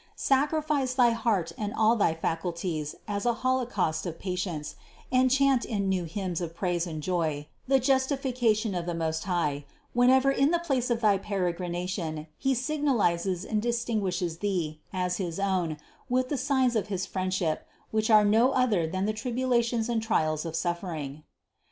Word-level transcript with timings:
Sacrifice 0.15 0.95
thy 0.95 1.11
heart 1.11 1.51
and 1.59 1.75
all 1.75 1.95
thy 1.95 2.15
faculties 2.15 2.95
as 3.07 3.23
a 3.23 3.35
holocaust 3.45 4.07
of 4.07 4.17
patience 4.17 4.75
and 5.11 5.29
chant 5.29 5.63
in 5.63 5.89
new 5.89 6.05
hymns 6.05 6.41
of 6.41 6.55
praise 6.55 6.87
and 6.87 7.03
joy 7.03 7.45
the 7.67 7.79
justification 7.79 8.73
of 8.73 8.87
the 8.87 8.95
Most 8.95 9.25
High, 9.25 9.63
whenever 9.93 10.31
in 10.31 10.49
the 10.49 10.57
place 10.57 10.89
of 10.89 11.01
thy 11.01 11.19
peregrination 11.19 12.25
He 12.39 12.55
signalizes 12.55 13.45
and 13.45 13.61
distinguishes 13.61 14.39
thee 14.39 14.81
as 14.91 15.17
his 15.17 15.39
own 15.39 15.77
with 16.09 16.29
the 16.29 16.35
signs 16.37 16.75
of 16.75 16.87
his 16.87 17.05
friendship 17.05 17.67
which 17.91 18.09
are 18.09 18.25
no 18.25 18.53
other 18.53 18.87
than 18.87 19.05
the 19.05 19.13
tribula 19.13 19.63
tions 19.63 19.87
and 19.87 20.01
trials 20.01 20.45
of 20.47 20.55
suffering. 20.55 21.21